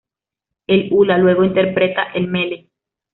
[0.65, 2.69] El hula luego interpreta el mele.